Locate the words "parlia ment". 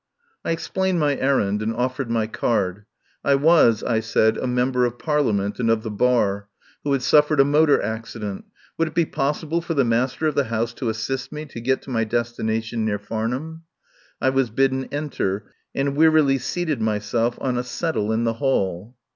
4.97-5.59